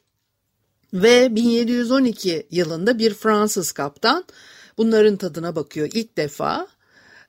Ve 0.94 1.36
1712 1.36 2.46
yılında 2.50 2.98
bir 2.98 3.14
Fransız 3.14 3.72
kaptan 3.72 4.24
bunların 4.78 5.16
tadına 5.16 5.56
bakıyor 5.56 5.88
ilk 5.92 6.16
defa. 6.16 6.68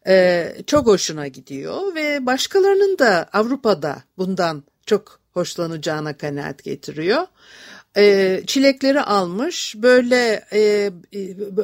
E, 0.07 0.47
çok 0.67 0.87
hoşuna 0.87 1.27
gidiyor 1.27 1.95
ve 1.95 2.25
başkalarının 2.25 2.97
da 2.99 3.29
Avrupa'da 3.33 4.03
bundan 4.17 4.63
çok 4.85 5.19
hoşlanacağına 5.31 6.17
kanaat 6.17 6.63
getiriyor. 6.63 7.27
E, 7.97 8.43
çilekleri 8.47 9.01
almış 9.01 9.75
böyle 9.77 10.45
e, 10.53 10.91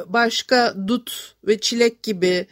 başka 0.06 0.74
dut 0.86 1.34
ve 1.46 1.60
çilek 1.60 2.02
gibi 2.02 2.46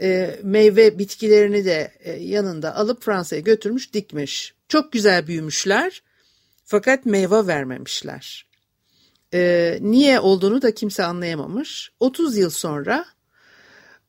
e, 0.00 0.40
meyve 0.42 0.98
bitkilerini 0.98 1.64
de 1.64 1.92
e, 2.00 2.12
yanında 2.12 2.76
alıp 2.76 3.02
Fransa'ya 3.02 3.40
götürmüş 3.40 3.92
dikmiş. 3.92 4.54
Çok 4.68 4.92
güzel 4.92 5.26
büyümüşler 5.26 6.02
fakat 6.64 7.06
meyve 7.06 7.46
vermemişler. 7.46 8.46
E, 9.34 9.78
niye 9.80 10.20
olduğunu 10.20 10.62
da 10.62 10.74
kimse 10.74 11.04
anlayamamış. 11.04 11.92
30 12.00 12.36
yıl 12.36 12.50
sonra 12.50 13.04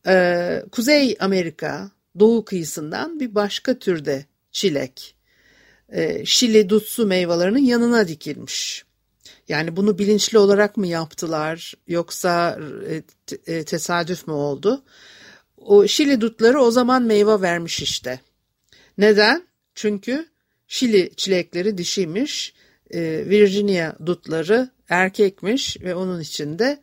e, 0.08 0.64
Kuzey 0.72 1.18
Amerika 1.20 1.92
doğu 2.20 2.46
kıyısından 2.46 3.20
bir 3.20 3.36
başka 3.36 3.80
türde 3.80 4.26
çilek, 4.52 5.16
e, 5.90 6.26
Şili 6.26 6.70
dutsu 6.70 7.06
meyvelerinin 7.06 7.66
yanına 7.66 8.08
dikilmiş. 8.08 8.86
Yani 9.48 9.76
bunu 9.76 9.98
bilinçli 9.98 10.38
olarak 10.38 10.78
mı 10.78 10.88
yaptılar 10.88 11.74
yoksa 11.88 12.60
e, 12.90 13.54
e 13.56 13.64
tesadüf 13.64 14.28
mü 14.28 14.34
oldu? 14.34 14.84
O 15.66 15.88
Şili 15.88 16.22
dutları 16.22 16.62
o 16.62 16.72
zaman 16.72 17.04
meyve 17.04 17.42
vermiş 17.42 17.82
işte. 17.82 18.20
Neden? 18.98 19.48
Çünkü 19.76 20.26
Şili 20.68 21.12
çilekleri 21.16 21.78
dişiymiş, 21.78 22.54
e, 22.92 23.02
Virginia 23.30 23.94
dutları 24.06 24.70
erkekmiş 24.90 25.82
ve 25.82 25.96
onun 25.96 26.20
içinde 26.20 26.80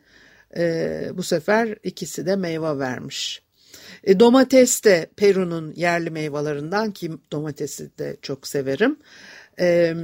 e, 0.57 1.09
bu 1.13 1.23
sefer 1.23 1.77
ikisi 1.83 2.25
de 2.25 2.35
meyve 2.35 2.79
vermiş. 2.79 3.41
E, 4.03 4.19
domates 4.19 4.83
de 4.83 5.09
Peru'nun 5.15 5.73
yerli 5.75 6.09
meyvelerinden 6.09 6.91
ki 6.91 7.11
domatesi 7.31 7.97
de 7.97 8.17
çok 8.21 8.47
severim. 8.47 8.97
E, 9.59 9.95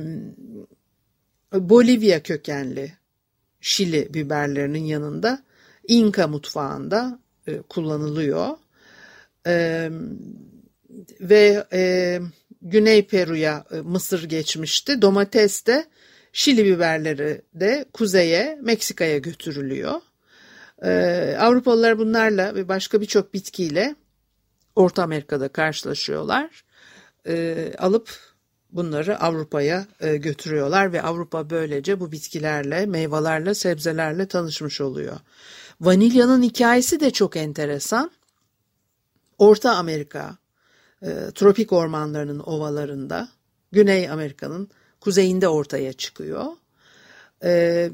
Bolivya 1.54 2.24
kökenli 2.24 2.94
Şili 3.62 4.14
biberlerinin 4.14 4.84
yanında 4.84 5.44
İnka 5.88 6.28
mutfağında 6.28 7.20
e, 7.48 7.62
kullanılıyor 7.62 8.58
e, 9.48 9.90
ve 11.20 11.68
e, 11.74 12.20
Güney 12.62 13.08
Peru'ya 13.08 13.66
e, 13.72 13.76
Mısır 13.76 14.24
geçmişti. 14.24 15.02
Domates 15.02 15.66
de 15.66 15.86
Şili 16.34 16.66
biberleri 16.66 17.42
de 17.54 17.86
kuzeye 17.94 18.60
Meksika'ya 18.62 19.18
götürülüyor. 19.18 20.02
Ee, 20.84 21.36
Avrupalılar 21.40 21.98
bunlarla 21.98 22.56
ve 22.56 22.68
başka 22.68 23.02
birçok 23.02 23.34
bitkiyle 23.34 23.96
Orta 24.76 25.04
Amerika'da 25.04 25.48
karşılaşıyorlar. 25.48 26.64
Ee, 27.28 27.74
alıp 27.78 28.10
bunları 28.72 29.20
Avrupa'ya 29.20 29.88
e, 30.00 30.18
götürüyorlar 30.18 30.94
ve 30.94 31.02
Avrupa 31.02 31.50
böylece 31.50 32.00
bu 32.00 32.12
bitkilerle, 32.12 32.86
meyvelerle, 32.86 33.54
sebzelerle 33.54 34.28
tanışmış 34.28 34.82
oluyor. 34.82 35.18
Vanilyanın 35.82 36.42
hikayesi 36.42 37.00
de 37.00 37.12
çok 37.12 37.38
enteresan. 37.38 38.12
Orta 39.44 39.76
Amerika, 39.76 40.38
e, 41.02 41.10
tropik 41.36 41.74
ormanlarının 41.74 42.40
ovalarında, 42.40 43.30
Güney 43.72 44.10
Amerika'nın 44.10 44.70
kuzeyinde 45.00 45.48
ortaya 45.48 45.94
çıkıyor. 45.94 46.46
E, 47.44 47.90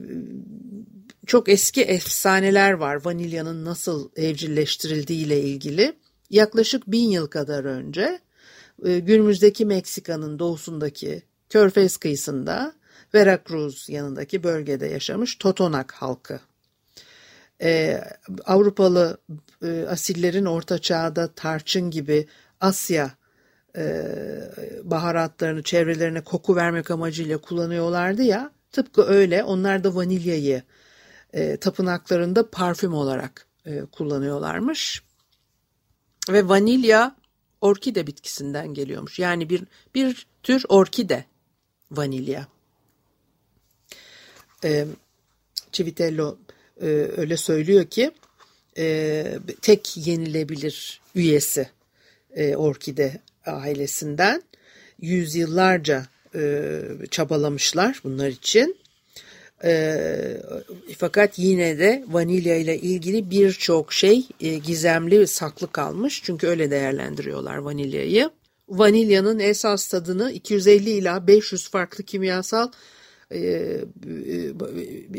çok 1.26 1.50
eski 1.50 1.82
efsaneler 1.82 2.72
var 2.72 3.06
vanilyanın 3.06 3.66
nasıl 3.66 4.10
evcilleştirildiği 4.16 5.26
ile 5.26 5.42
ilgili. 5.42 5.94
Yaklaşık 6.30 6.88
bin 6.88 7.10
yıl 7.10 7.28
kadar 7.28 7.64
önce 7.66 8.20
e, 8.86 9.00
günümüzdeki 9.00 9.66
Meksika'nın 9.66 10.40
doğusundaki 10.40 11.24
Körfez 11.50 11.98
kıyısında 11.98 12.74
Veracruz 13.14 13.90
yanındaki 13.90 14.44
bölgede 14.44 14.86
yaşamış 14.86 15.36
Totonak 15.36 15.92
halkı 15.92 16.40
e, 17.62 18.02
Avrupalı 18.46 19.18
e, 19.64 19.86
asillerin 19.90 20.46
orta 20.46 20.80
çağda 20.80 21.28
tarçın 21.34 21.92
gibi 21.92 22.28
Asya 22.62 23.12
e, 23.78 24.06
baharatlarını 24.84 25.64
çevrelerine 25.64 26.24
koku 26.24 26.56
vermek 26.56 26.92
amacıyla 26.92 27.38
kullanıyorlardı 27.38 28.24
ya 28.24 28.52
tıpkı 28.72 29.04
öyle. 29.04 29.44
Onlar 29.44 29.84
da 29.84 29.96
vanilyayı 29.96 30.64
e, 31.34 31.58
tapınaklarında 31.58 32.50
parfüm 32.50 32.94
olarak 32.94 33.48
e, 33.66 33.82
kullanıyorlarmış. 33.86 35.04
Ve 36.30 36.50
vanilya 36.50 37.16
orkide 37.62 38.08
bitkisinden 38.08 38.74
geliyormuş. 38.74 39.20
Yani 39.20 39.50
bir 39.50 39.64
bir 39.96 40.28
tür 40.44 40.66
orkide 40.70 41.26
vanilya. 41.92 42.48
E, 44.64 44.86
Civitello 45.72 46.38
e, 46.82 46.86
öyle 47.18 47.38
söylüyor 47.38 47.86
ki 47.86 48.12
e, 48.78 49.26
tek 49.62 49.98
yenilebilir 49.98 51.02
üyesi 51.16 51.70
e, 52.36 52.56
orkide 52.56 53.20
ailesinden 53.46 54.44
yüzyıllarca 55.02 56.06
e, 56.36 56.82
çabalamışlar 57.12 58.02
bunlar 58.04 58.28
için. 58.28 58.78
E, 59.64 60.42
fakat 60.98 61.40
yine 61.40 61.80
de 61.80 62.04
vanilya 62.08 62.56
ile 62.56 62.78
ilgili 62.80 63.30
birçok 63.32 63.94
şey 63.94 64.28
e, 64.42 64.58
gizemli 64.58 65.20
ve 65.20 65.28
saklı 65.28 65.72
kalmış. 65.72 66.22
Çünkü 66.24 66.48
öyle 66.48 66.72
değerlendiriyorlar 66.72 67.58
vanilyayı. 67.58 68.30
Vanilyanın 68.70 69.40
esas 69.40 69.88
tadını 69.88 70.32
250 70.32 70.90
ila 70.90 71.28
500 71.28 71.70
farklı 71.70 72.04
kimyasal 72.04 72.72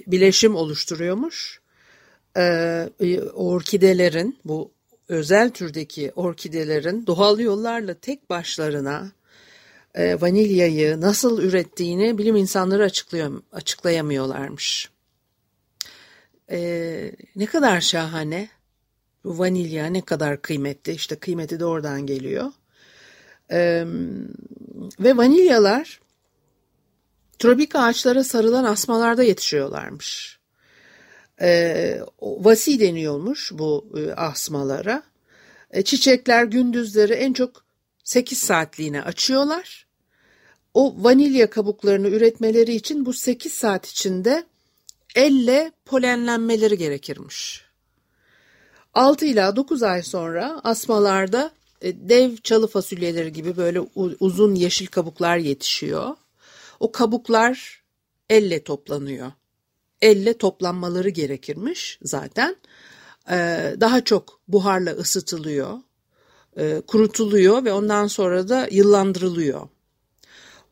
bileşim 0.07 0.57
oluşturuyormuş. 0.57 1.61
E, 2.37 2.89
orkidelerin 3.35 4.39
bu 4.45 4.71
özel 5.09 5.51
türdeki 5.51 6.13
orkidelerin 6.17 7.07
doğal 7.07 7.41
yollarla 7.41 7.95
tek 7.95 8.31
başlarına 8.31 9.13
e, 9.95 10.21
vanilyayı 10.21 11.01
nasıl 11.01 11.43
ürettiğini 11.43 12.19
bilim 12.19 12.37
insanları 12.37 12.85
açıklıyor, 12.85 13.43
açıklayamıyorlarmış. 13.53 14.91
E, 16.51 17.13
ne 17.37 17.47
kadar 17.47 17.81
şahane. 17.81 18.49
Bu 19.25 19.39
vanilya 19.39 19.87
ne 19.87 20.01
kadar 20.01 20.43
kıymetli. 20.43 20.93
İşte 20.93 21.17
kıymeti 21.17 21.61
de 21.61 21.65
oradan 21.65 22.07
geliyor. 22.07 22.53
E, 23.53 23.85
ve 25.01 25.17
vanilyalar 25.17 26.01
tropik 27.41 27.77
ağaçlara 27.77 28.25
sarılan 28.25 28.65
asmalarda 28.65 29.23
yetişiyorlarmış. 29.23 30.39
E, 31.41 32.01
vasi 32.21 32.81
deniyormuş 32.81 33.53
bu 33.55 33.93
e, 33.99 34.13
asmalara. 34.13 35.03
E, 35.71 35.83
çiçekler 35.83 36.45
gündüzleri 36.45 37.13
en 37.13 37.33
çok 37.33 37.65
8 38.05 38.39
saatliğine 38.39 39.03
açıyorlar. 39.03 39.87
O 40.75 40.95
vanilya 40.99 41.51
kabuklarını 41.51 42.09
üretmeleri 42.09 42.75
için 42.75 43.07
bu 43.07 43.13
8 43.13 43.53
saat 43.53 43.87
içinde 43.87 44.45
elle 45.15 45.73
polenlenmeleri 45.85 46.79
gerekirmiş. 46.79 47.65
6 48.95 49.27
ila 49.27 49.57
9 49.57 49.83
ay 49.83 50.03
sonra 50.03 50.61
asmalarda 50.65 51.51
e, 51.83 52.09
dev 52.09 52.37
çalı 52.37 52.67
fasulyeleri 52.67 53.33
gibi 53.33 53.57
böyle 53.57 53.81
uzun 54.21 54.55
yeşil 54.55 54.87
kabuklar 54.87 55.37
yetişiyor. 55.37 56.17
O 56.81 56.93
kabuklar 56.93 57.83
elle 58.31 58.65
toplanıyor. 58.65 59.33
Elle 60.03 60.39
toplanmaları 60.39 61.09
gerekirmiş 61.09 61.99
zaten. 62.03 62.57
Ee, 63.31 63.75
daha 63.81 64.05
çok 64.05 64.41
buharla 64.49 64.91
ısıtılıyor, 64.91 65.79
e, 66.57 66.83
kurutuluyor 66.87 67.65
ve 67.65 67.73
ondan 67.73 68.07
sonra 68.07 68.49
da 68.49 68.69
yıllandırılıyor. 68.71 69.69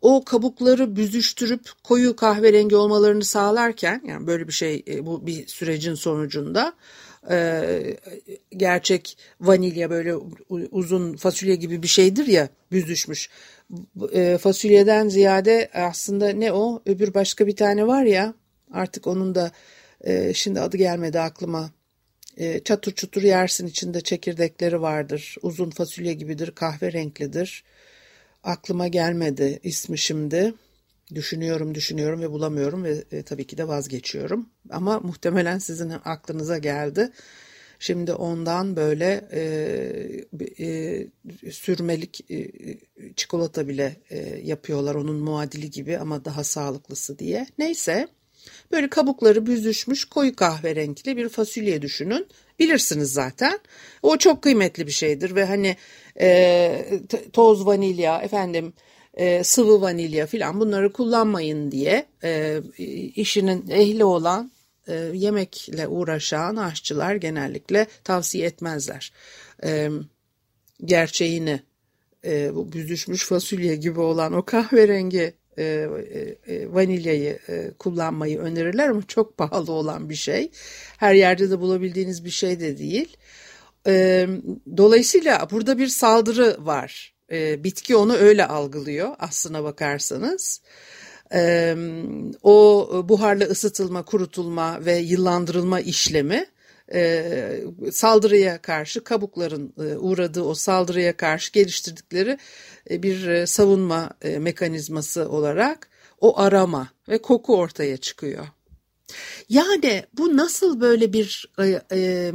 O 0.01 0.25
kabukları 0.25 0.97
büzüştürüp 0.97 1.71
koyu 1.85 2.17
kahverengi 2.17 2.77
olmalarını 2.77 3.25
sağlarken 3.25 4.03
yani 4.07 4.27
böyle 4.27 4.49
bir 4.49 4.53
şey 4.53 4.85
e, 4.89 5.07
bu 5.07 5.27
bir 5.27 5.47
sürecin 5.47 5.95
sonucunda 5.95 6.73
e, 7.31 7.97
gerçek 8.57 9.19
vanilya 9.41 9.91
böyle 9.91 10.15
uzun 10.71 11.17
fasulye 11.17 11.55
gibi 11.55 11.83
bir 11.83 11.89
şeydir 11.89 12.27
ya 12.27 12.49
büzüşmüş. 12.73 13.31
Fasulyeden 14.41 15.09
ziyade 15.09 15.71
aslında 15.75 16.29
ne 16.29 16.53
o 16.53 16.83
öbür 16.87 17.15
başka 17.15 17.47
bir 17.47 17.57
tane 17.57 17.87
var 17.87 18.03
ya 18.03 18.35
artık 18.73 19.07
onun 19.07 19.35
da 19.35 19.53
şimdi 20.35 20.61
adı 20.61 20.77
gelmedi 20.77 21.21
aklıma 21.21 21.71
e, 22.39 22.61
çatır 22.61 22.93
çutur 22.93 23.23
yersin 23.23 23.67
içinde 23.67 24.01
çekirdekleri 24.01 24.83
vardır. 24.83 25.37
Uzun 25.43 25.71
fasulye 25.71 26.15
gibidir, 26.15 26.51
kahverenklidir. 26.51 27.65
Aklıma 28.45 28.89
gelmedi 28.89 29.61
ismi 29.63 29.99
şimdi. 29.99 30.55
Düşünüyorum, 31.15 31.75
düşünüyorum 31.75 32.21
ve 32.21 32.31
bulamıyorum 32.31 32.85
ve 32.85 33.05
e, 33.13 33.23
tabii 33.23 33.47
ki 33.47 33.59
de 33.59 33.69
vazgeçiyorum. 33.69 34.49
Ama 34.71 35.01
muhtemelen 35.01 35.59
sizin 35.59 35.91
aklınıza 36.05 36.59
geldi. 36.59 37.13
Şimdi 37.79 38.13
ondan 38.13 38.77
böyle 38.77 39.29
e, 39.33 39.41
e, 40.61 41.07
sürmelik 41.51 42.31
e, 42.31 42.51
çikolata 43.17 43.69
bile 43.69 43.97
e, 44.11 44.19
yapıyorlar 44.45 44.95
onun 44.95 45.17
muadili 45.17 45.71
gibi 45.71 45.99
ama 45.99 46.25
daha 46.25 46.45
sağlıklısı 46.45 47.19
diye. 47.19 47.47
Neyse 47.59 48.09
Böyle 48.73 48.89
kabukları 48.89 49.47
büzüşmüş 49.47 50.05
koyu 50.05 50.37
kahverengi 50.37 51.17
bir 51.17 51.29
fasulye 51.29 51.83
düşünün. 51.83 52.27
Bilirsiniz 52.59 53.13
zaten. 53.13 53.59
O 54.03 54.17
çok 54.17 54.43
kıymetli 54.43 54.87
bir 54.87 54.93
şeydir 54.93 55.35
ve 55.35 55.45
hani 55.45 55.77
e, 56.21 57.01
toz 57.33 57.67
vanilya 57.67 58.23
efendim 58.23 58.73
e, 59.19 59.45
sıvı 59.45 59.81
vanilya 59.81 60.27
filan 60.27 60.61
bunları 60.61 60.93
kullanmayın 60.93 61.71
diye 61.71 62.07
e, 62.25 62.61
işinin 63.15 63.71
ehli 63.71 64.05
olan 64.05 64.53
e, 64.89 64.95
yemekle 64.95 65.89
uğraşan 65.89 66.57
aşçılar 66.57 67.15
genellikle 67.15 67.87
tavsiye 68.05 68.47
etmezler. 68.47 69.13
Gerçeğini 70.85 71.61
bu 72.27 72.73
büzüşmüş 72.73 73.25
fasulye 73.25 73.77
gibi 73.77 74.01
olan 74.01 74.33
o 74.33 74.43
kahverengi 74.45 75.35
vanilyayı 76.73 77.39
kullanmayı 77.79 78.39
önerirler 78.39 78.89
ama 78.89 79.03
çok 79.09 79.37
pahalı 79.37 79.73
olan 79.73 80.11
bir 80.11 80.15
şey. 80.15 80.51
Her 80.97 81.15
yerde 81.15 81.51
de 81.51 81.61
bulabildiğiniz 81.61 82.25
bir 82.25 82.31
şey 82.31 82.61
de 82.61 82.79
değil. 82.79 83.17
Dolayısıyla 84.77 85.49
burada 85.51 85.79
bir 85.79 85.89
saldırı 85.89 86.57
var. 86.67 87.18
Bitki 87.31 87.97
onu 87.97 88.15
öyle 88.17 88.47
algılıyor 88.47 89.17
aslına 89.19 89.65
bakarsanız. 89.65 90.61
O 92.43 92.89
buharla 93.09 93.45
ısıtılma, 93.45 94.05
kurutulma 94.05 94.85
ve 94.85 94.97
yıllandırılma 94.97 95.81
işlemi 95.81 96.47
e, 96.95 97.65
saldırıya 97.93 98.63
karşı 98.63 99.05
kabukların 99.05 99.73
e, 99.79 99.97
uğradığı 99.97 100.43
o 100.43 100.55
saldırıya 100.55 101.17
karşı 101.17 101.53
geliştirdikleri 101.53 102.39
e, 102.91 103.03
bir 103.03 103.27
e, 103.27 103.47
savunma 103.47 104.11
e, 104.23 104.39
mekanizması 104.39 105.29
olarak 105.29 105.89
o 106.21 106.39
arama 106.39 106.89
ve 107.09 107.19
koku 107.19 107.57
ortaya 107.57 107.97
çıkıyor. 107.97 108.47
Yani 109.49 110.05
bu 110.19 110.37
nasıl 110.37 110.81
böyle 110.81 111.13
bir 111.13 111.53
e, 111.59 111.81
e, 111.93 112.33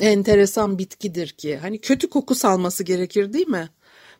enteresan 0.00 0.78
bitkidir 0.78 1.28
ki? 1.28 1.56
Hani 1.56 1.80
kötü 1.80 2.10
koku 2.10 2.34
salması 2.34 2.84
gerekir 2.84 3.32
değil 3.32 3.48
mi? 3.48 3.68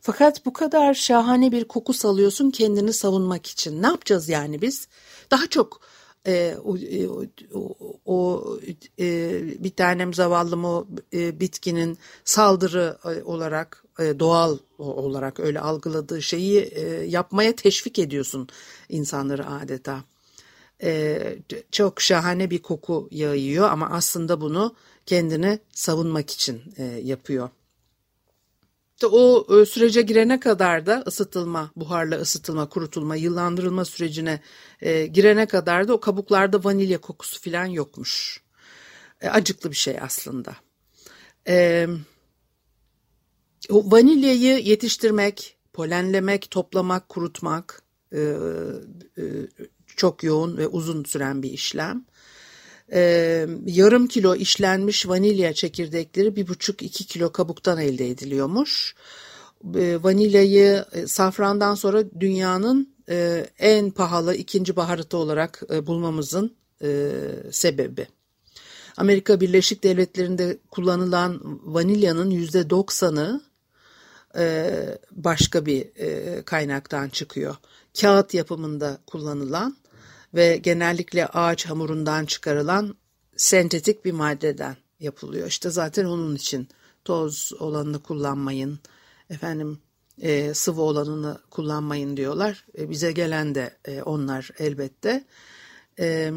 Fakat 0.07 0.47
bu 0.47 0.53
kadar 0.53 0.95
şahane 0.95 1.53
bir 1.53 1.65
koku 1.65 1.93
salıyorsun 1.93 2.51
kendini 2.51 2.93
savunmak 2.93 3.47
için. 3.47 3.83
Ne 3.83 3.87
yapacağız 3.87 4.29
yani 4.29 4.63
biz? 4.63 4.89
Daha 5.31 5.47
çok 5.47 5.81
e, 6.27 6.57
o, 6.65 6.77
e, 6.77 7.09
o, 7.55 7.75
o 8.05 8.45
e, 9.01 9.41
bir 9.65 9.71
tanem 9.71 10.15
zavallım 10.15 10.65
o 10.65 10.87
e, 11.15 11.41
bitkinin 11.41 11.99
saldırı 12.25 12.99
e, 13.05 13.23
olarak 13.23 13.85
e, 13.99 14.19
doğal 14.19 14.59
olarak 14.79 15.41
öyle 15.41 15.61
algıladığı 15.61 16.23
şeyi 16.23 16.61
e, 16.61 16.83
yapmaya 17.05 17.57
teşvik 17.57 17.99
ediyorsun 17.99 18.49
insanları 18.89 19.47
adeta. 19.47 20.05
E, 20.83 21.21
çok 21.71 22.01
şahane 22.01 22.51
bir 22.51 22.63
koku 22.63 23.09
yayıyor 23.11 23.71
ama 23.71 23.91
aslında 23.91 24.41
bunu 24.41 24.75
kendini 25.07 25.59
savunmak 25.73 26.31
için 26.31 26.63
e, 26.77 26.85
yapıyor. 26.85 27.49
İşte 29.05 29.17
o 29.17 29.61
e, 29.61 29.67
sürece 29.67 30.03
girene 30.03 30.41
kadar 30.41 30.87
da 30.87 31.05
ısıtılma, 31.07 31.71
buharla 31.77 32.17
ısıtılma, 32.17 32.69
kurutulma, 32.69 33.17
yıllandırılma 33.17 33.85
sürecine 33.85 34.41
e, 34.81 35.07
girene 35.07 35.47
kadar 35.47 35.89
da 35.89 35.93
o 35.93 36.01
kabuklarda 36.01 36.65
vanilya 36.65 37.01
kokusu 37.01 37.41
falan 37.41 37.67
yokmuş. 37.67 38.43
E, 39.21 39.29
acıklı 39.29 39.71
bir 39.71 39.77
şey 39.77 39.99
aslında. 40.01 40.57
O 43.71 43.91
vanilyayı 43.93 44.59
yetiştirmek, 44.59 45.57
polenlemek, 45.73 46.51
toplamak, 46.51 47.09
kurutmak 47.09 47.83
çok 49.97 50.25
yoğun 50.25 50.57
ve 50.57 50.67
uzun 50.67 51.05
süren 51.05 51.43
bir 51.43 51.51
işlem 51.51 52.05
e, 52.93 53.47
yarım 53.67 54.07
kilo 54.07 54.35
işlenmiş 54.35 55.09
vanilya 55.09 55.53
çekirdekleri 55.53 56.37
bir 56.37 56.49
buçuk 56.49 56.83
iki 56.83 57.07
kilo 57.07 57.33
kabuktan 57.33 57.79
elde 57.79 58.09
ediliyormuş. 58.11 58.95
E, 59.75 60.03
vanilyayı 60.03 60.85
e, 60.93 61.07
safrandan 61.07 61.75
sonra 61.75 62.05
dünyanın 62.21 62.95
e, 63.09 63.47
en 63.59 63.91
pahalı 63.91 64.35
ikinci 64.35 64.77
baharatı 64.77 65.17
olarak 65.17 65.63
e, 65.73 65.87
bulmamızın 65.87 66.55
e, 66.83 67.11
sebebi. 67.51 68.07
Amerika 68.97 69.41
Birleşik 69.41 69.85
Devletleri'nde 69.85 70.59
kullanılan 70.71 71.41
vanilyanın 71.65 72.31
yüzde 72.31 72.71
doksanı 72.71 73.41
e, 74.39 74.71
başka 75.11 75.67
bir 75.67 75.87
e, 75.97 76.43
kaynaktan 76.43 77.09
çıkıyor. 77.09 77.57
Kağıt 78.01 78.35
yapımında 78.35 78.99
kullanılan 79.07 79.77
ve 80.35 80.57
genellikle 80.57 81.27
ağaç 81.27 81.67
hamurundan 81.67 82.27
çıkarılan 82.27 82.95
sentetik 83.37 84.05
bir 84.05 84.13
maddeden 84.13 84.77
yapılıyor. 85.01 85.49
İşte 85.49 85.71
zaten 85.71 86.05
onun 86.05 86.35
için 86.37 86.69
toz 87.05 87.53
olanını 87.59 88.03
kullanmayın, 88.03 88.79
efendim 89.31 89.79
e, 90.23 90.55
sıvı 90.55 90.83
olanını 90.83 91.39
kullanmayın 91.51 92.17
diyorlar. 92.17 92.67
E, 92.79 92.91
bize 92.91 93.13
gelen 93.13 93.55
de 93.55 93.77
e, 93.85 94.03
onlar 94.03 94.51
elbette. 94.59 95.25
E, 95.99 96.33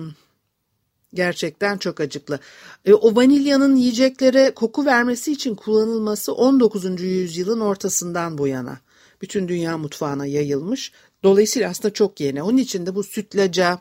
gerçekten 1.14 1.78
çok 1.78 2.00
acıklı. 2.02 2.40
E, 2.86 2.94
o 2.94 3.16
vanilyanın 3.16 3.76
yiyeceklere 3.76 4.54
koku 4.54 4.86
vermesi 4.86 5.32
için 5.32 5.56
kullanılması 5.56 6.34
19. 6.34 7.02
yüzyılın 7.02 7.60
ortasından 7.60 8.38
bu 8.38 8.48
yana. 8.48 8.80
Bütün 9.22 9.48
dünya 9.48 9.78
mutfağına 9.78 10.26
yayılmış. 10.26 10.92
Dolayısıyla 11.24 11.70
aslında 11.70 11.94
çok 11.94 12.20
yeni. 12.20 12.44
Onun 12.44 12.58
için 12.58 12.86
de 12.86 12.96
bu 12.96 13.04
sütlaca, 13.04 13.80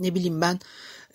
ne 0.00 0.14
bileyim 0.14 0.40
ben 0.40 0.60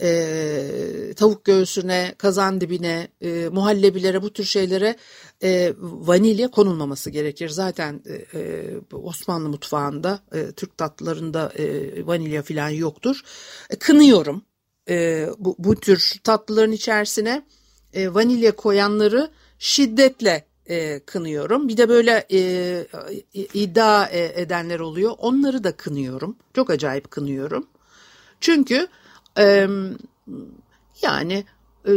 e, 0.02 1.14
tavuk 1.16 1.46
göğsüne, 1.46 2.16
kazan 2.18 2.62
dibine, 2.62 3.08
e, 3.22 3.50
muhallebilere 3.50 4.22
bu 4.22 4.34
tür 4.34 4.44
şeylere 4.44 4.96
e, 5.44 5.74
vanilya 5.80 6.52
konulmaması 6.52 7.10
gerekir. 7.10 7.50
Zaten 7.50 8.02
e, 8.06 8.40
e, 8.40 8.74
Osmanlı 8.94 9.50
mutfağında, 9.50 10.20
e, 10.34 10.52
Türk 10.52 10.78
tatlılarında 10.78 11.52
e, 11.58 12.08
vanilya 12.08 12.44
falan 12.44 12.70
yoktur. 12.70 13.22
E, 13.70 13.76
kınıyorum 13.76 14.42
e, 14.90 15.28
bu, 15.38 15.56
bu 15.60 15.76
tür 15.76 16.14
tatlıların 16.24 16.72
içerisine 16.72 17.46
e, 17.94 18.14
vanilya 18.14 18.56
koyanları 18.56 19.32
şiddetle 19.60 20.46
e, 20.70 21.00
kınıyorum. 21.00 21.68
Bir 21.68 21.78
de 21.78 21.90
böyle 21.90 22.26
e, 22.32 22.88
iddia 23.34 24.06
e, 24.06 24.42
edenler 24.42 24.80
oluyor. 24.80 25.12
Onları 25.18 25.64
da 25.64 25.72
kınıyorum. 25.72 26.38
Çok 26.54 26.70
acayip 26.70 27.12
kınıyorum. 27.12 27.68
Çünkü 28.46 28.88
e, 29.38 29.68
yani 31.02 31.44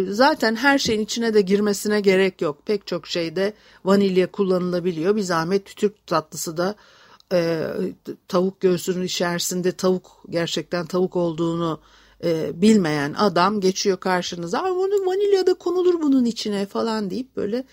zaten 0.09 0.57
her 0.57 0.79
şeyin 0.79 1.01
içine 1.01 1.35
de 1.35 1.41
girmesine 1.41 2.01
gerek 2.01 2.43
yok. 2.43 2.67
Pek 2.67 2.87
çok 2.87 3.07
şeyde 3.07 3.53
vanilya 3.85 4.31
kullanılabiliyor. 4.31 5.17
Bir 5.17 5.23
zahmet 5.23 5.77
Türk 5.77 6.07
tatlısı 6.07 6.57
da 6.57 6.75
e, 7.33 7.67
tavuk 8.29 8.61
göğsünün 8.61 9.05
içerisinde 9.05 9.73
tavuk 9.73 10.25
gerçekten 10.31 10.87
tavuk 10.87 11.17
olduğunu 11.17 11.81
e, 12.25 12.63
bilmeyen 12.63 13.15
adam 13.15 13.61
geçiyor 13.61 14.01
karşınıza. 14.01 14.63
Onu 14.63 15.07
vanilya 15.07 15.47
da 15.47 15.55
konulur 15.55 16.03
bunun 16.03 16.25
içine 16.25 16.67
falan 16.67 17.11
deyip 17.11 17.37
böyle 17.37 17.65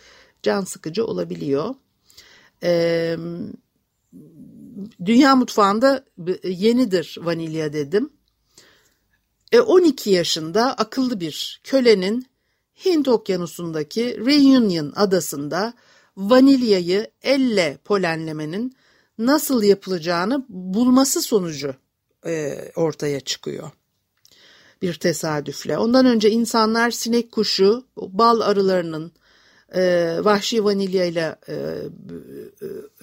can 0.44 0.62
sıkıcı 0.62 1.06
olabiliyor. 1.06 1.76
E, 2.64 3.16
dünya 5.06 5.36
mutfağında 5.36 6.06
yenidir 6.44 7.18
vanilya 7.22 7.74
dedim. 7.74 8.10
E, 9.52 9.60
12 9.60 10.10
yaşında 10.10 10.74
akıllı 10.74 11.20
bir 11.20 11.62
kölenin 11.64 12.28
Hint 12.86 13.08
okyanusundaki 13.08 14.18
Reunion 14.18 14.94
adasında 14.96 15.74
vanilyayı 16.18 17.12
elle 17.22 17.78
polenlemenin 17.84 18.76
nasıl 19.18 19.64
yapılacağını 19.64 20.46
bulması 20.50 21.22
sonucu 21.22 21.76
e, 22.26 22.58
ortaya 22.76 23.20
çıkıyor. 23.20 23.72
Bir 24.82 24.94
tesadüfle. 24.94 25.78
Ondan 25.78 26.06
önce 26.06 26.30
insanlar 26.30 26.92
sinek 26.92 27.32
kuşu, 27.32 27.86
bal 27.98 28.42
arılarının 28.42 29.12
e, 29.76 30.16
vahşi 30.22 30.64
vanilyayla 30.64 31.40
e, 31.48 31.54
e, 31.54 31.88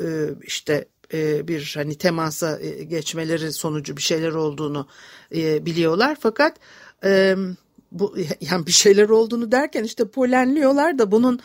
e, 0.04 0.30
işte 0.42 0.88
e, 1.12 1.48
bir 1.48 1.72
hani 1.76 1.94
temasa 1.94 2.60
e, 2.60 2.84
geçmeleri 2.84 3.52
sonucu 3.52 3.96
bir 3.96 4.02
şeyler 4.02 4.32
olduğunu 4.32 4.86
e, 5.34 5.66
biliyorlar. 5.66 6.16
Fakat 6.20 6.56
bu 7.92 8.16
yani 8.40 8.66
bir 8.66 8.72
şeyler 8.72 9.08
olduğunu 9.08 9.52
derken 9.52 9.84
işte 9.84 10.08
polenliyorlar 10.08 10.98
da 10.98 11.12
bunun 11.12 11.40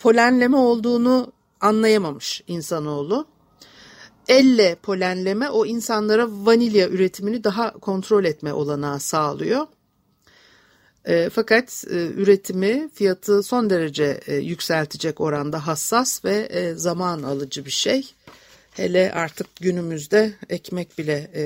polenleme 0.00 0.56
olduğunu 0.56 1.32
anlayamamış 1.60 2.42
insanoğlu. 2.46 3.26
Elle 4.28 4.76
polenleme 4.82 5.50
o 5.50 5.66
insanlara 5.66 6.28
vanilya 6.30 6.88
üretimini 6.88 7.44
daha 7.44 7.72
kontrol 7.72 8.24
etme 8.24 8.52
olanağı 8.52 9.00
sağlıyor. 9.00 9.66
E, 11.04 11.30
fakat 11.30 11.84
e, 11.90 12.06
üretimi 12.06 12.88
fiyatı 12.94 13.42
son 13.42 13.70
derece 13.70 14.20
e, 14.26 14.34
yükseltecek 14.34 15.20
oranda 15.20 15.66
hassas 15.66 16.24
ve 16.24 16.36
e, 16.36 16.74
zaman 16.74 17.22
alıcı 17.22 17.64
bir 17.64 17.70
şey. 17.70 18.14
Hele 18.70 19.12
artık 19.12 19.56
günümüzde 19.56 20.32
ekmek 20.48 20.98
bile 20.98 21.30
e, 21.34 21.42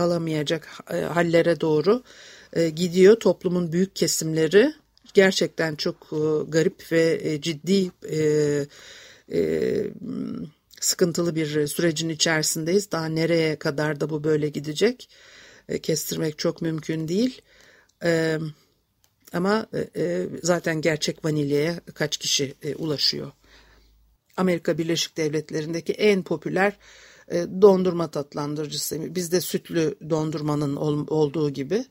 alamayacak 0.00 0.68
e, 0.90 0.96
hallere 0.96 1.60
doğru 1.60 2.02
e, 2.52 2.68
gidiyor 2.68 3.20
toplumun 3.20 3.72
büyük 3.72 3.96
kesimleri. 3.96 4.72
Gerçekten 5.14 5.74
çok 5.74 5.96
e, 6.12 6.20
garip 6.48 6.92
ve 6.92 7.20
e, 7.22 7.40
ciddi 7.40 7.90
e, 8.10 8.18
e, 9.32 9.40
sıkıntılı 10.80 11.34
bir 11.34 11.66
sürecin 11.66 12.08
içerisindeyiz. 12.08 12.92
Daha 12.92 13.06
nereye 13.06 13.56
kadar 13.56 14.00
da 14.00 14.10
bu 14.10 14.24
böyle 14.24 14.48
gidecek 14.48 15.08
e, 15.68 15.78
kestirmek 15.78 16.38
çok 16.38 16.62
mümkün 16.62 17.08
değil. 17.08 17.42
E, 18.04 18.38
ama 19.32 19.66
e, 19.74 20.02
e 20.02 20.26
zaten 20.42 20.80
gerçek 20.80 21.24
vanilyaya 21.24 21.80
kaç 21.94 22.16
kişi 22.16 22.54
e, 22.62 22.74
ulaşıyor? 22.74 23.32
Amerika 24.38 24.78
Birleşik 24.78 25.16
Devletleri'ndeki 25.16 25.92
en 25.92 26.22
popüler 26.22 26.76
e, 27.30 27.46
dondurma 27.62 28.10
tatlandırıcısı. 28.10 29.14
Bizde 29.14 29.40
sütlü 29.40 29.94
dondurmanın 30.10 30.76
ol, 30.76 31.06
olduğu 31.08 31.50
gibi. 31.50 31.84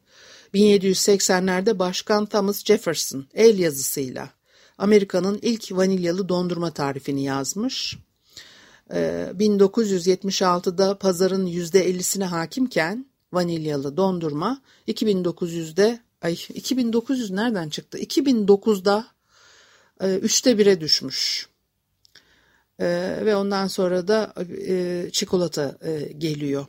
1780'lerde 0.54 1.80
Başkan 1.80 2.25
Thomas 2.25 2.66
Jefferson 2.66 3.25
el 3.34 3.60
yazısıyla 3.60 4.30
Amerika'nın 4.77 5.39
ilk 5.42 5.72
vanilyalı 5.72 6.30
dondurma 6.30 6.72
tarifini 6.72 7.24
yazmış. 7.24 7.98
1976'da 8.89 10.92
e, 10.92 10.98
pazarın 10.98 11.48
%50'sine 11.48 12.24
hakimken 12.24 13.06
vanilyalı 13.34 13.98
dondurma 13.98 14.62
2900'de 14.88 16.00
ay 16.22 16.38
2900 16.54 17.32
nereden 17.32 17.70
çıktı? 17.70 17.98
2009'da 17.98 19.08
e, 20.01 20.16
üçte 20.16 20.51
1'e 20.51 20.82
düşmüş. 20.82 21.50
E, 22.79 22.86
ve 23.25 23.36
ondan 23.36 23.67
sonra 23.67 24.07
da 24.07 24.34
e, 24.67 25.05
çikolata 25.12 25.77
e, 25.81 26.13
geliyor. 26.13 26.65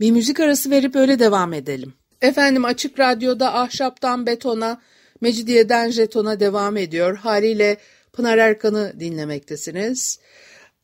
Bir 0.00 0.10
müzik 0.10 0.40
arası 0.40 0.70
verip 0.70 0.96
öyle 0.96 1.18
devam 1.18 1.52
edelim. 1.52 1.94
Efendim 2.20 2.64
Açık 2.64 2.98
Radyo'da 2.98 3.54
ahşaptan 3.54 4.26
betona, 4.26 4.80
mecidiyeden 5.20 5.90
jetona 5.90 6.40
devam 6.40 6.76
ediyor. 6.76 7.16
Haliyle 7.16 7.76
Pınar 8.12 8.38
Erkan'ı 8.38 8.92
dinlemektesiniz. 9.00 10.20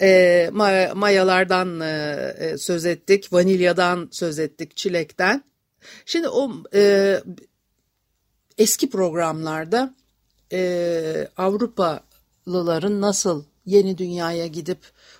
E, 0.00 0.50
mayalardan 0.94 1.80
e, 1.80 2.58
söz 2.58 2.86
ettik, 2.86 3.32
vanilyadan 3.32 4.08
söz 4.12 4.38
ettik, 4.38 4.76
çilekten. 4.76 5.44
Şimdi 6.06 6.28
o 6.28 6.52
e, 6.74 7.14
eski 8.58 8.90
programlarda 8.90 9.94
e, 10.52 11.28
Avrupalıların 11.36 13.00
nasıl 13.00 13.44
yeni 13.66 13.98
dünyaya 13.98 14.46
gidip 14.46 14.78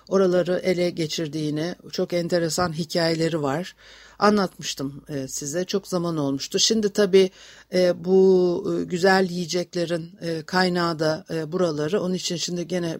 oraları 0.09 0.59
ele 0.63 0.89
geçirdiğini 0.89 1.75
çok 1.91 2.13
enteresan 2.13 2.73
hikayeleri 2.73 3.41
var. 3.41 3.75
Anlatmıştım 4.19 5.03
e, 5.09 5.27
size 5.27 5.65
çok 5.65 5.87
zaman 5.87 6.17
olmuştu. 6.17 6.59
Şimdi 6.59 6.89
tabii 6.89 7.29
e, 7.73 8.05
bu 8.05 8.77
e, 8.79 8.83
güzel 8.83 9.29
yiyeceklerin 9.29 10.11
kaynağı 10.45 10.99
da 10.99 11.25
buraları. 11.47 12.01
Onun 12.01 12.13
için 12.13 12.35
şimdi 12.35 12.67
gene 12.67 12.97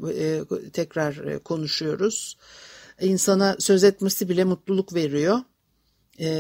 tekrar 0.73 1.39
konuşuyoruz. 1.39 2.37
İnsana 3.01 3.55
söz 3.59 3.83
etmesi 3.83 4.29
bile 4.29 4.43
mutluluk 4.43 4.93
veriyor. 4.93 5.39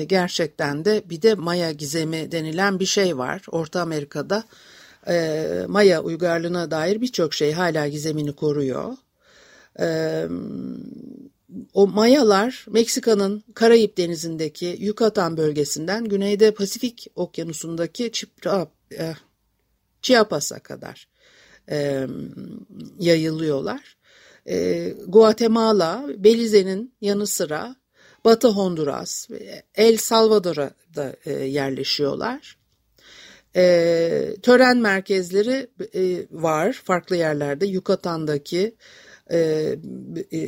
Gerçekten 0.07 0.85
de 0.85 1.03
bir 1.09 1.21
de 1.21 1.35
Maya 1.35 1.71
gizemi 1.71 2.31
denilen 2.31 2.79
bir 2.79 2.85
şey 2.85 3.17
var 3.17 3.41
Orta 3.51 3.81
Amerika'da 3.81 4.43
e, 5.09 5.65
Maya 5.67 6.03
uygarlığına 6.03 6.71
dair 6.71 7.01
birçok 7.01 7.33
şey 7.33 7.51
hala 7.51 7.87
gizemini 7.87 8.35
koruyor. 8.35 8.93
E, 9.79 10.25
o 11.73 11.87
Mayalar 11.87 12.65
Meksika'nın 12.69 13.43
Karayip 13.53 13.97
Denizi'ndeki 13.97 14.77
Yucatan 14.79 15.37
bölgesinden 15.37 16.05
güneyde 16.05 16.51
Pasifik 16.51 17.07
Okyanusu'ndaki 17.15 18.11
e, 18.99 19.13
Chiapas'a 20.01 20.59
kadar 20.59 21.07
e, 21.69 22.07
yayılıyorlar. 22.99 23.97
E, 24.49 24.89
Guatemala, 25.07 26.05
Belize'nin 26.17 26.93
yanı 27.01 27.27
sıra 27.27 27.75
Batı 28.25 28.47
Honduras, 28.47 29.27
El 29.75 29.97
Salvador'a 29.97 30.71
da 30.95 31.15
e, 31.25 31.31
yerleşiyorlar. 31.31 32.56
E, 33.55 34.35
tören 34.41 34.77
merkezleri 34.77 35.67
e, 35.95 36.25
var 36.31 36.73
farklı 36.73 37.15
yerlerde. 37.15 37.65
Yukatan'daki 37.65 38.75
e, 39.31 39.75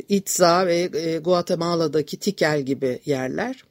Itza 0.08 0.66
ve 0.66 0.90
e, 0.94 1.18
Guatemala'daki 1.18 2.18
Tikal 2.18 2.62
gibi 2.62 3.00
yerler. 3.04 3.64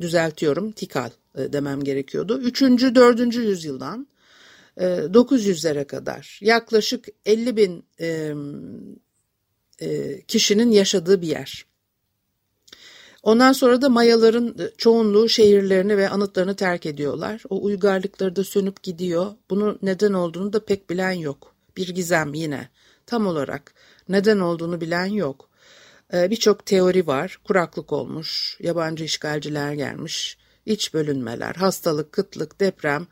Düzeltiyorum 0.00 0.72
Tikal 0.72 1.10
e, 1.38 1.52
demem 1.52 1.84
gerekiyordu. 1.84 2.40
3. 2.40 2.62
4. 2.62 3.34
yüzyıldan 3.34 4.08
e, 4.76 4.84
900'lere 4.84 5.84
kadar 5.84 6.38
yaklaşık 6.42 7.06
50 7.26 7.56
bin 7.56 7.84
e, 8.00 8.34
e, 9.80 10.20
kişinin 10.22 10.70
yaşadığı 10.70 11.22
bir 11.22 11.28
yer. 11.28 11.66
Ondan 13.26 13.52
sonra 13.52 13.82
da 13.82 13.88
Mayaların 13.88 14.56
e, 14.58 14.70
çoğunluğu 14.78 15.28
şehirlerini 15.28 15.96
ve 15.96 16.10
anıtlarını 16.10 16.56
terk 16.56 16.86
ediyorlar. 16.86 17.42
O 17.50 17.64
uygarlıkları 17.64 18.36
da 18.36 18.44
sönüp 18.44 18.82
gidiyor. 18.82 19.32
Bunun 19.50 19.78
neden 19.82 20.12
olduğunu 20.12 20.52
da 20.52 20.64
pek 20.64 20.90
bilen 20.90 21.12
yok. 21.12 21.54
Bir 21.76 21.88
gizem 21.88 22.34
yine. 22.34 22.68
Tam 23.06 23.26
olarak 23.26 23.74
neden 24.08 24.38
olduğunu 24.38 24.80
bilen 24.80 25.06
yok. 25.06 25.48
Ee, 26.14 26.30
Birçok 26.30 26.66
teori 26.66 27.06
var. 27.06 27.38
Kuraklık 27.44 27.92
olmuş, 27.92 28.58
yabancı 28.60 29.04
işgalciler 29.04 29.72
gelmiş, 29.72 30.38
iç 30.66 30.94
bölünmeler, 30.94 31.54
hastalık, 31.54 32.12
kıtlık, 32.12 32.60
deprem, 32.60 33.06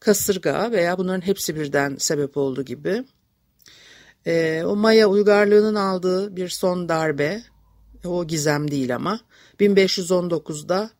kasırga 0.00 0.72
veya 0.72 0.98
bunların 0.98 1.26
hepsi 1.26 1.56
birden 1.56 1.96
sebep 1.98 2.36
oldu 2.36 2.62
gibi. 2.62 3.04
Ee, 4.26 4.62
o 4.66 4.76
Maya 4.76 5.06
uygarlığının 5.06 5.74
aldığı 5.74 6.36
bir 6.36 6.48
son 6.48 6.88
darbe, 6.88 7.42
o 8.04 8.26
gizem 8.26 8.70
değil 8.70 8.94
ama 8.94 9.20
1519'da 9.60 10.90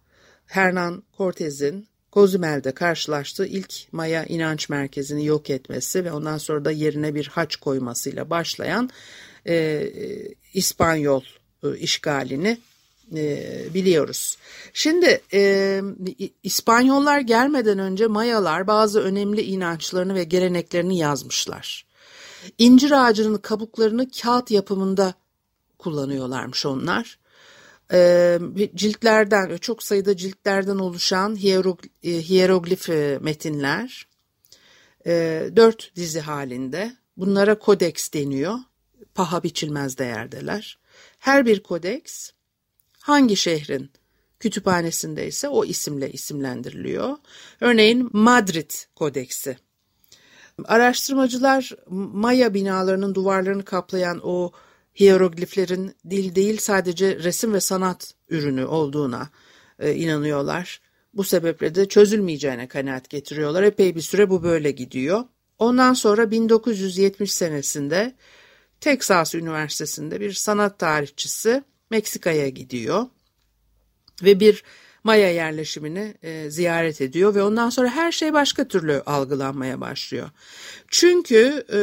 Hernan 0.47 1.03
Cortez'in 1.17 1.89
Cozumel'de 2.13 2.73
karşılaştığı 2.73 3.47
ilk 3.47 3.93
Maya 3.93 4.25
inanç 4.25 4.69
merkezini 4.69 5.27
yok 5.27 5.51
etmesi 5.51 6.05
ve 6.05 6.13
ondan 6.13 6.39
sonra 6.39 6.65
da 6.65 6.71
yerine 6.71 7.15
bir 7.15 7.27
haç 7.27 7.57
koymasıyla 7.57 8.31
başlayan 8.31 8.91
e, 9.47 9.87
İspanyol 10.55 11.23
e, 11.65 11.77
işgalini 11.79 12.59
e, 13.17 13.45
biliyoruz. 13.75 14.37
Şimdi 14.73 15.21
e, 15.33 15.81
İspanyollar 16.43 17.21
gelmeden 17.21 17.79
önce 17.79 18.07
Mayalar 18.07 18.67
bazı 18.67 19.01
önemli 19.01 19.43
inançlarını 19.43 20.15
ve 20.15 20.25
geleneklerini 20.25 20.99
yazmışlar. 20.99 21.87
İncir 22.59 22.91
ağacının 23.07 23.39
kabuklarını 23.39 24.11
kağıt 24.11 24.51
yapımında 24.51 25.15
kullanıyorlarmış 25.81 26.67
onlar. 26.67 27.19
E, 27.93 28.39
ciltlerden, 28.75 29.57
çok 29.57 29.83
sayıda 29.83 30.17
ciltlerden 30.17 30.79
oluşan 30.79 31.37
hieroglif 32.03 32.89
metinler 33.23 34.07
e, 35.07 35.45
dört 35.57 35.97
dizi 35.97 36.21
halinde. 36.21 36.97
Bunlara 37.17 37.59
kodeks 37.59 38.13
deniyor. 38.13 38.59
Paha 39.15 39.43
biçilmez 39.43 39.99
değerdeler. 39.99 40.79
Her 41.19 41.47
bir 41.47 41.63
kodeks 41.63 42.31
hangi 43.01 43.37
şehrin 43.37 43.91
kütüphanesindeyse 44.41 45.49
o 45.49 45.65
isimle 45.65 46.13
isimlendiriliyor. 46.13 47.17
Örneğin 47.61 48.11
Madrid 48.13 48.71
Kodeksi. 48.95 49.57
Araştırmacılar 50.65 51.73
Maya 51.91 52.55
binalarının 52.55 53.15
duvarlarını 53.15 53.65
kaplayan 53.65 54.21
o 54.23 54.53
hierogliflerin 54.95 55.95
dil 56.11 56.35
değil 56.35 56.59
sadece 56.59 57.19
resim 57.19 57.53
ve 57.53 57.61
sanat 57.61 58.15
ürünü 58.29 58.65
olduğuna 58.65 59.31
e, 59.79 59.95
inanıyorlar. 59.95 60.81
Bu 61.15 61.25
sebeple 61.25 61.75
de 61.75 61.89
çözülmeyeceğine 61.89 62.69
kanaat 62.69 63.11
getiriyorlar. 63.11 63.63
Epey 63.63 63.95
bir 63.95 64.01
süre 64.01 64.31
bu 64.31 64.43
böyle 64.43 64.71
gidiyor. 64.71 65.25
Ondan 65.59 65.95
sonra 65.95 66.31
1970 66.31 67.33
senesinde 67.33 68.15
Texas 68.81 69.35
Üniversitesi'nde 69.35 70.21
bir 70.21 70.33
sanat 70.33 70.79
tarihçisi 70.79 71.63
Meksika'ya 71.91 72.49
gidiyor 72.49 73.07
ve 74.23 74.41
bir 74.41 74.65
Maya 75.05 75.33
yerleşimini 75.33 76.15
e, 76.23 76.51
ziyaret 76.51 77.01
ediyor 77.01 77.35
ve 77.35 77.43
ondan 77.43 77.71
sonra 77.71 77.89
her 77.89 78.13
şey 78.13 78.33
başka 78.33 78.69
türlü 78.69 79.03
algılanmaya 79.07 79.81
başlıyor. 79.81 80.31
Çünkü 80.89 81.65
e, 81.73 81.81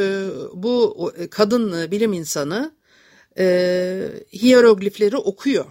bu 0.54 1.12
kadın 1.30 1.90
bilim 1.90 2.12
insanı 2.12 2.77
e, 3.38 4.10
hieroglifleri 4.32 5.16
okuyor. 5.16 5.64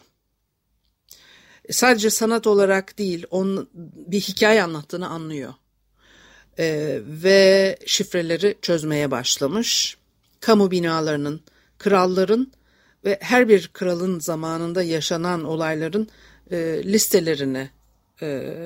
Sadece 1.71 2.09
sanat 2.09 2.47
olarak 2.47 2.97
değil, 2.97 3.25
onun 3.31 3.69
bir 4.07 4.21
hikaye 4.21 4.63
anlattığını 4.63 5.09
anlıyor. 5.09 5.53
E, 6.59 6.99
ve 7.05 7.77
şifreleri 7.85 8.57
çözmeye 8.61 9.11
başlamış. 9.11 9.97
Kamu 10.39 10.71
binalarının, 10.71 11.41
kralların 11.77 12.51
ve 13.05 13.17
her 13.21 13.49
bir 13.49 13.67
kralın 13.67 14.19
zamanında 14.19 14.83
yaşanan 14.83 15.43
olayların 15.43 16.07
e, 16.51 16.81
listelerini 16.83 17.69
e, 18.21 18.57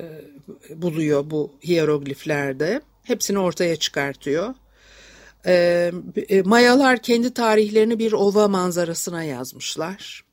buluyor 0.70 1.30
bu 1.30 1.52
hierogliflerde. 1.64 2.82
Hepsini 3.04 3.40
ortaya 3.40 3.76
çıkartıyor. 3.76 4.54
E, 5.45 5.91
e, 6.30 6.41
Mayalar 6.41 7.01
kendi 7.01 7.34
tarihlerini 7.34 7.99
bir 7.99 8.13
ova 8.13 8.47
manzarasına 8.47 9.23
yazmışlar. 9.23 10.23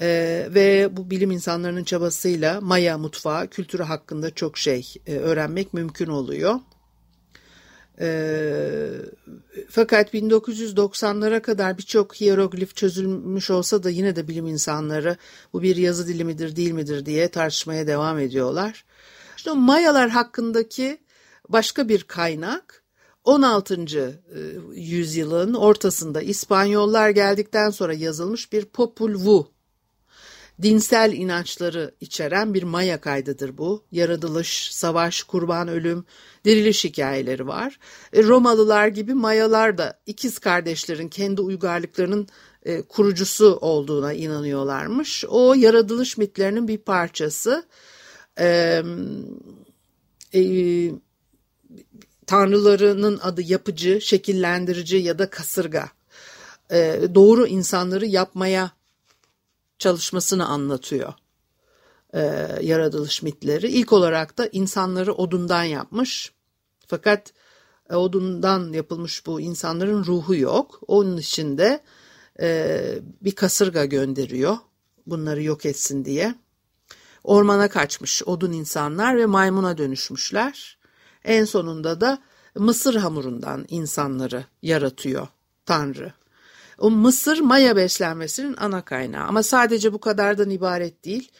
E, 0.00 0.06
ve 0.50 0.88
bu 0.96 1.10
bilim 1.10 1.30
insanlarının 1.30 1.84
çabasıyla 1.84 2.60
Maya 2.60 2.98
mutfağı 2.98 3.48
kültürü 3.48 3.82
hakkında 3.82 4.30
çok 4.30 4.58
şey 4.58 4.94
e, 5.06 5.16
öğrenmek 5.16 5.74
mümkün 5.74 6.06
oluyor. 6.06 6.60
E, 8.00 8.08
fakat 9.70 10.14
1990'lara 10.14 11.42
kadar 11.42 11.78
birçok 11.78 12.20
hieroglif 12.20 12.76
çözülmüş 12.76 13.50
olsa 13.50 13.82
da 13.82 13.90
yine 13.90 14.16
de 14.16 14.28
bilim 14.28 14.46
insanları 14.46 15.16
bu 15.52 15.62
bir 15.62 15.76
yazı 15.76 16.08
dili 16.08 16.24
midir 16.24 16.56
değil 16.56 16.72
midir 16.72 17.06
diye 17.06 17.28
tartışmaya 17.28 17.86
devam 17.86 18.18
ediyorlar. 18.18 18.84
İşte 19.36 19.52
Mayalar 19.52 20.10
hakkındaki 20.10 20.98
başka 21.48 21.88
bir 21.88 22.02
kaynak 22.02 22.81
16. 23.24 23.74
E, 23.74 24.40
yüzyılın 24.74 25.54
ortasında 25.54 26.22
İspanyollar 26.22 27.10
geldikten 27.10 27.70
sonra 27.70 27.94
yazılmış 27.94 28.52
bir 28.52 28.64
Popul 28.64 29.14
Vuh 29.14 29.44
dinsel 30.62 31.12
inançları 31.12 31.94
içeren 32.00 32.54
bir 32.54 32.62
Maya 32.62 33.00
kaydıdır 33.00 33.58
bu. 33.58 33.84
Yaratılış, 33.92 34.74
savaş, 34.74 35.22
kurban, 35.22 35.68
ölüm, 35.68 36.04
diriliş 36.44 36.84
hikayeleri 36.84 37.46
var. 37.46 37.78
E, 38.12 38.22
Romalılar 38.22 38.88
gibi 38.88 39.14
Mayalar 39.14 39.78
da 39.78 40.00
ikiz 40.06 40.38
kardeşlerin 40.38 41.08
kendi 41.08 41.40
uygarlıklarının 41.40 42.28
e, 42.62 42.82
kurucusu 42.82 43.58
olduğuna 43.60 44.12
inanıyorlarmış. 44.12 45.24
O 45.28 45.54
yaratılış 45.54 46.18
mitlerinin 46.18 46.68
bir 46.68 46.78
parçası. 46.78 47.64
E, 48.38 48.82
e, 50.34 50.40
tanrılarının 52.26 53.20
adı 53.22 53.42
yapıcı, 53.42 54.00
şekillendirici 54.00 54.96
ya 54.96 55.18
da 55.18 55.30
kasırga. 55.30 55.88
E, 56.70 57.00
doğru 57.14 57.46
insanları 57.46 58.06
yapmaya 58.06 58.70
çalışmasını 59.78 60.46
anlatıyor 60.46 61.14
e, 62.14 62.20
yaratılış 62.60 63.22
mitleri. 63.22 63.68
İlk 63.68 63.92
olarak 63.92 64.38
da 64.38 64.46
insanları 64.46 65.12
odundan 65.14 65.62
yapmış. 65.62 66.32
Fakat 66.86 67.32
e, 67.90 67.96
odundan 67.96 68.72
yapılmış 68.72 69.26
bu 69.26 69.40
insanların 69.40 70.04
ruhu 70.04 70.34
yok. 70.34 70.80
Onun 70.86 71.16
için 71.16 71.58
de 71.58 71.80
e, 72.40 72.80
bir 73.20 73.34
kasırga 73.34 73.84
gönderiyor 73.84 74.56
bunları 75.06 75.42
yok 75.42 75.66
etsin 75.66 76.04
diye. 76.04 76.34
Ormana 77.24 77.68
kaçmış 77.68 78.22
odun 78.22 78.52
insanlar 78.52 79.16
ve 79.16 79.26
maymuna 79.26 79.78
dönüşmüşler. 79.78 80.78
En 81.24 81.44
sonunda 81.44 82.00
da 82.00 82.18
mısır 82.54 82.94
hamurundan 82.94 83.64
insanları 83.68 84.44
yaratıyor 84.62 85.28
Tanrı. 85.66 86.12
O 86.78 86.90
mısır 86.90 87.38
maya 87.38 87.76
beslenmesinin 87.76 88.56
ana 88.58 88.84
kaynağı 88.84 89.26
ama 89.26 89.42
sadece 89.42 89.92
bu 89.92 90.00
kadardan 90.00 90.50
ibaret 90.50 91.04
değil. 91.04 91.30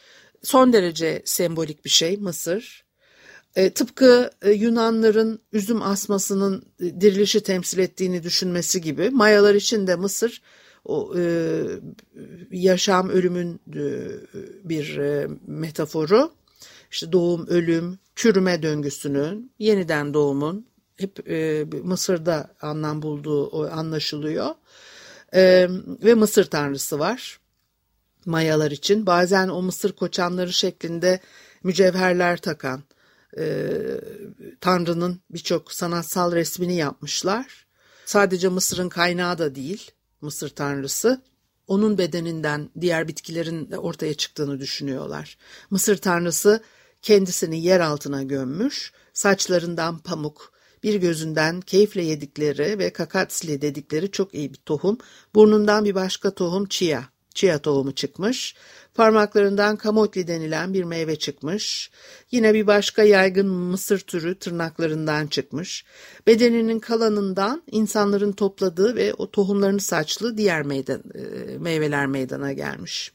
Son 0.42 0.73
derece 0.73 1.23
sembolik 1.25 1.85
bir 1.85 1.90
şey 1.90 2.16
mısır. 2.16 2.85
E, 3.57 3.71
tıpkı 3.71 4.31
e, 4.42 4.51
Yunanların 4.51 5.40
üzüm 5.53 5.83
asmasının 5.83 6.64
e, 6.81 7.01
dirilişi 7.01 7.42
temsil 7.42 7.79
ettiğini 7.79 8.23
düşünmesi 8.23 8.81
gibi 8.81 9.11
Mayalar 9.11 9.55
için 9.55 9.87
de 9.87 9.97
Mısır 9.97 10.42
o 10.85 11.14
e, 11.18 11.62
yaşam 12.51 13.09
ölümün 13.09 13.61
e, 13.75 13.85
bir 14.64 14.97
e, 14.99 15.29
metaforu. 15.47 16.33
İşte 16.92 17.12
doğum, 17.12 17.46
ölüm, 17.46 17.98
çürüme 18.16 18.62
döngüsünün, 18.62 19.52
yeniden 19.59 20.14
doğumun 20.14 20.66
hep 20.96 21.31
e, 21.31 21.64
Mısır'da 21.83 22.55
anlam 22.61 23.02
bulduğu 23.02 23.70
anlaşılıyor. 23.70 24.55
E, 25.35 25.68
ve 26.05 26.14
Mısır 26.14 26.44
tanrısı 26.44 26.98
var 26.98 27.40
Mayalar 28.26 28.70
için. 28.70 29.07
Bazen 29.07 29.48
o 29.48 29.62
Mısır 29.62 29.92
koçanları 29.92 30.52
şeklinde 30.52 31.20
mücevherler 31.62 32.37
takan 32.37 32.83
e, 33.38 33.68
Tanrı'nın 34.61 35.20
birçok 35.31 35.72
sanatsal 35.72 36.33
resmini 36.33 36.76
yapmışlar. 36.76 37.66
Sadece 38.05 38.48
Mısır'ın 38.48 38.88
kaynağı 38.88 39.38
da 39.38 39.55
değil 39.55 39.90
Mısır 40.20 40.48
Tanrısı. 40.48 41.22
Onun 41.66 41.98
bedeninden 41.98 42.70
diğer 42.81 43.09
bitkilerin 43.09 43.70
de 43.70 43.78
ortaya 43.78 44.14
çıktığını 44.14 44.61
düşünüyorlar. 44.61 45.38
Mısır 45.70 45.96
Tanrısı 45.96 46.62
kendisini 47.02 47.62
yer 47.62 47.80
altına 47.80 48.22
gömmüş, 48.22 48.92
saçlarından 49.12 49.98
pamuk, 49.98 50.52
bir 50.82 50.94
gözünden 50.94 51.60
keyifle 51.60 52.02
yedikleri 52.02 52.78
ve 52.78 52.92
kakatsli 52.92 53.62
dedikleri 53.62 54.10
çok 54.10 54.34
iyi 54.34 54.52
bir 54.52 54.58
tohum, 54.58 54.98
burnundan 55.34 55.84
bir 55.84 55.94
başka 55.94 56.30
tohum 56.34 56.66
çiya 56.66 57.12
Chia 57.34 57.58
tohumu 57.58 57.94
çıkmış. 57.94 58.54
Parmaklarından 58.94 59.76
kamotli 59.76 60.26
denilen 60.26 60.74
bir 60.74 60.84
meyve 60.84 61.16
çıkmış. 61.16 61.90
Yine 62.30 62.54
bir 62.54 62.66
başka 62.66 63.02
yaygın 63.02 63.48
mısır 63.48 63.98
türü 63.98 64.38
tırnaklarından 64.38 65.26
çıkmış. 65.26 65.84
Bedeninin 66.26 66.78
kalanından 66.78 67.62
insanların 67.70 68.32
topladığı 68.32 68.96
ve 68.96 69.14
o 69.14 69.30
tohumlarını 69.30 69.80
saçlı 69.80 70.36
diğer 70.36 70.62
meydan, 70.62 71.02
e, 71.14 71.58
meyveler 71.58 72.06
meydana 72.06 72.52
gelmiş. 72.52 73.12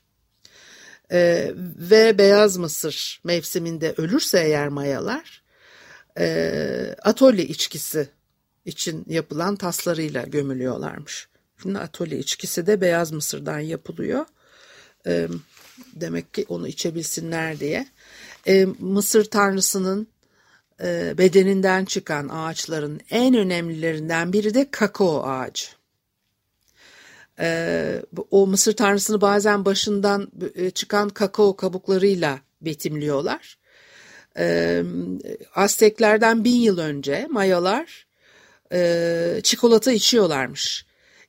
Ee, 1.11 1.51
ve 1.55 2.17
beyaz 2.17 2.57
mısır 2.57 3.21
mevsiminde 3.23 3.93
ölürse 3.97 4.39
eğer 4.39 4.67
mayalar 4.67 5.43
e, 6.19 6.95
atölye 7.03 7.45
içkisi 7.45 8.09
için 8.65 9.05
yapılan 9.07 9.55
taslarıyla 9.55 10.23
gömülüyorlarmış. 10.23 11.27
Şimdi 11.61 11.79
atölye 11.79 12.19
içkisi 12.19 12.67
de 12.67 12.81
beyaz 12.81 13.11
mısırdan 13.11 13.59
yapılıyor. 13.59 14.25
E, 15.07 15.27
demek 15.93 16.33
ki 16.33 16.45
onu 16.49 16.67
içebilsinler 16.67 17.59
diye. 17.59 17.87
E, 18.47 18.65
Mısır 18.79 19.25
tanrısının 19.25 20.07
e, 20.83 21.17
bedeninden 21.17 21.85
çıkan 21.85 22.29
ağaçların 22.29 23.01
en 23.09 23.35
önemlilerinden 23.35 24.33
biri 24.33 24.53
de 24.53 24.71
kakao 24.71 25.23
ağacı. 25.23 25.76
E, 27.39 28.01
o 28.31 28.47
Mısır 28.47 28.73
tanrısını 28.73 29.21
bazen 29.21 29.65
başından 29.65 30.31
e, 30.55 30.69
çıkan 30.69 31.09
kakao 31.09 31.55
kabuklarıyla 31.55 32.39
betimliyorlar. 32.61 33.57
E, 34.37 34.83
Azteklerden 35.55 36.43
bin 36.43 36.55
yıl 36.55 36.77
önce 36.77 37.27
Mayalar 37.29 38.07
e, 38.73 39.39
çikolata 39.43 39.91
içiyorlarmış. 39.91 40.85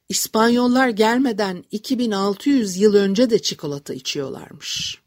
İspanyollar 0.08 0.88
gelmeden 0.88 1.64
2600 1.70 2.76
yıl 2.76 2.94
önce 2.94 3.30
de 3.30 3.42
çikolata 3.42 3.94
içiyorlarmış. 3.94 4.98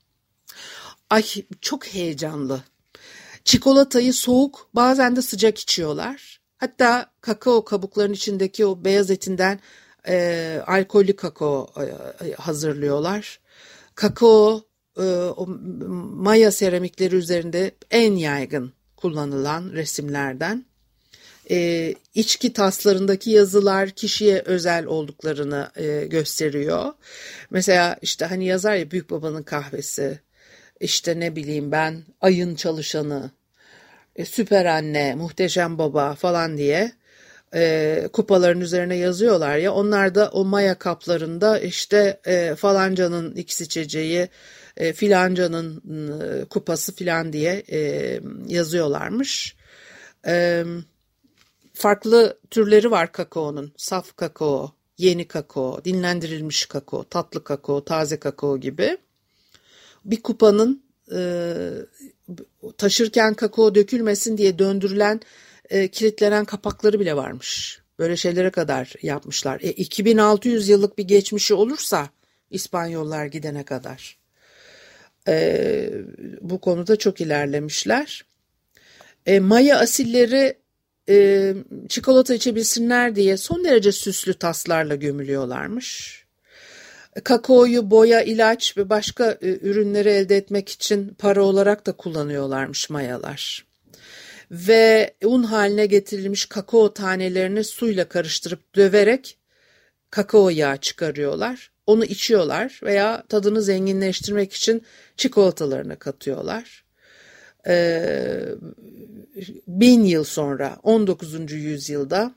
Ay 1.10 1.24
çok 1.62 1.88
heyecanlı. 1.88 2.64
Çikolatayı 3.44 4.14
soğuk 4.14 4.70
bazen 4.74 5.16
de 5.16 5.22
sıcak 5.22 5.58
içiyorlar. 5.58 6.42
Hatta 6.58 7.12
kakao 7.22 7.66
kabuklarının 7.66 8.14
içindeki 8.14 8.66
o 8.66 8.84
beyaz 8.86 9.12
etinden 9.12 9.60
e, 10.08 10.62
alkollü 10.68 11.16
kakao 11.16 11.70
e, 12.26 12.32
hazırlıyorlar. 12.34 13.40
Kakao 13.96 14.64
e, 14.98 15.02
o 15.12 15.48
maya 16.16 16.52
seramikleri 16.52 17.16
üzerinde 17.16 17.72
en 17.92 18.16
yaygın 18.16 18.74
kullanılan 18.98 19.72
resimlerden. 19.72 20.66
E, 21.52 21.96
içki 22.16 22.54
taslarındaki 22.54 23.30
yazılar 23.30 23.90
kişiye 23.90 24.42
özel 24.46 24.86
olduklarını 24.86 25.72
e, 25.76 26.08
gösteriyor. 26.08 26.94
Mesela 27.50 27.98
işte 28.02 28.26
hani 28.26 28.46
yazar 28.46 28.76
ya 28.76 28.92
büyük 28.92 29.10
babanın 29.10 29.44
kahvesi, 29.44 30.20
işte 30.80 31.20
ne 31.20 31.36
bileyim 31.36 31.72
ben 31.72 32.04
ayın 32.22 32.56
çalışanı, 32.56 33.32
e, 34.16 34.26
süper 34.26 34.66
anne, 34.66 35.16
muhteşem 35.16 35.78
baba 35.78 36.16
falan 36.16 36.58
diye 36.58 36.92
e, 37.56 38.10
kupaların 38.14 38.62
üzerine 38.62 38.96
yazıyorlar 38.96 39.58
ya 39.58 39.74
onlar 39.74 40.16
da 40.16 40.30
o 40.30 40.46
maya 40.46 40.76
kaplarında 40.76 41.60
işte 41.60 42.20
e, 42.26 42.56
falancanın 42.56 43.36
x 43.36 43.62
içeceği 43.62 44.30
e, 44.78 44.94
filancanın 44.94 45.82
e, 46.22 46.46
kupası 46.46 46.96
filan 46.96 47.34
diye 47.34 47.64
e, 47.72 48.20
yazıyorlarmış. 48.48 49.56
E, 50.28 50.64
farklı 51.74 52.38
türleri 52.50 52.92
var 52.92 53.12
kakaonun 53.12 53.74
saf 53.78 54.16
kakao, 54.16 54.72
yeni 54.98 55.28
kakao, 55.28 55.86
dinlendirilmiş 55.86 56.66
kakao, 56.66 57.04
tatlı 57.04 57.44
kakao, 57.44 57.86
taze 57.86 58.20
kakao 58.20 58.58
gibi. 58.58 58.98
Bir 60.06 60.22
kupanın 60.22 60.84
e, 61.16 61.54
taşırken 62.78 63.34
kakao 63.34 63.76
dökülmesin 63.76 64.38
diye 64.38 64.60
döndürülen 64.60 65.22
e, 65.72 65.88
kilitlenen 65.88 66.46
kapakları 66.46 67.00
bile 67.00 67.16
varmış. 67.16 67.80
Böyle 68.00 68.18
şeylere 68.18 68.50
kadar 68.50 68.94
yapmışlar. 69.02 69.60
E, 69.62 69.72
2600 69.72 70.70
yıllık 70.70 70.98
bir 70.98 71.04
geçmişi 71.04 71.54
olursa 71.54 72.10
İspanyollar 72.50 73.26
gidene 73.26 73.64
kadar. 73.64 74.18
E, 75.28 75.90
bu 76.42 76.62
konuda 76.62 76.96
çok 76.96 77.22
ilerlemişler. 77.22 78.26
E, 79.26 79.40
Maya 79.40 79.80
asilleri 79.80 80.58
e, 81.10 81.54
çikolata 81.90 82.34
içebilsinler 82.34 83.16
diye 83.16 83.38
son 83.38 83.64
derece 83.64 83.92
süslü 83.92 84.34
taslarla 84.34 84.96
gömülüyorlarmış. 84.96 86.22
Kakaoyu 87.24 87.92
boya, 87.92 88.22
ilaç 88.22 88.78
ve 88.78 88.90
başka 88.90 89.32
e, 89.32 89.48
ürünleri 89.62 90.10
elde 90.10 90.38
etmek 90.38 90.70
için 90.70 91.16
para 91.20 91.44
olarak 91.44 91.86
da 91.86 91.92
kullanıyorlarmış 91.92 92.90
mayalar 92.90 93.71
ve 94.52 95.14
un 95.24 95.44
haline 95.44 95.86
getirilmiş 95.86 96.46
kakao 96.46 96.94
tanelerini 96.94 97.64
suyla 97.64 98.10
karıştırıp 98.10 98.76
döverek 98.76 99.38
kakao 100.10 100.50
yağı 100.50 100.78
çıkarıyorlar. 100.78 101.72
Onu 101.88 102.06
içiyorlar 102.06 102.80
veya 102.84 103.24
tadını 103.30 103.62
zenginleştirmek 103.62 104.54
için 104.54 104.84
çikolatalarına 105.18 105.96
katıyorlar. 105.96 106.86
Ee, 107.68 108.46
bin 109.68 110.04
yıl 110.04 110.24
sonra 110.24 110.78
19. 110.84 111.52
yüzyılda 111.52 112.36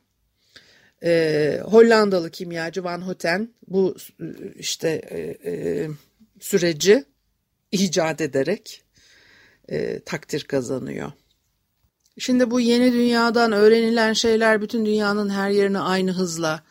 e, 1.04 1.60
Hollandalı 1.64 2.30
kimyacı 2.30 2.84
Van 2.84 3.00
Houten 3.00 3.48
bu 3.68 3.96
işte 4.56 4.88
e, 4.88 5.50
e, 5.50 5.88
süreci 6.40 7.04
icat 7.72 8.20
ederek 8.20 8.82
e, 9.68 10.00
takdir 10.00 10.44
kazanıyor. 10.44 11.12
Şimdi 12.18 12.50
bu 12.50 12.60
yeni 12.60 12.92
dünyadan 12.92 13.52
öğrenilen 13.52 14.12
şeyler 14.12 14.62
bütün 14.62 14.86
dünyanın 14.86 15.28
her 15.28 15.50
yerine 15.50 15.78
aynı 15.78 16.12
hızla 16.12 16.62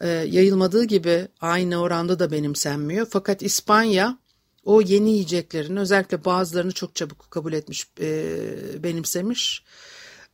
e, 0.00 0.08
yayılmadığı 0.08 0.84
gibi 0.84 1.28
aynı 1.40 1.80
oranda 1.80 2.18
da 2.18 2.30
benimsenmiyor. 2.30 3.06
Fakat 3.10 3.42
İspanya 3.42 4.18
o 4.64 4.80
yeni 4.80 5.10
yiyeceklerin 5.10 5.76
özellikle 5.76 6.24
bazılarını 6.24 6.72
çok 6.72 6.94
çabuk 6.94 7.30
kabul 7.30 7.52
etmiş, 7.52 7.86
e, 8.00 8.36
benimsemiş. 8.82 9.64